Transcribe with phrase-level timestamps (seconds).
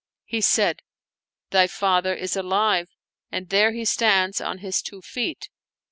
[0.25, 0.79] He said,
[1.51, 2.89] "Thy father is alive
[3.31, 5.47] and there he stands on his two feet."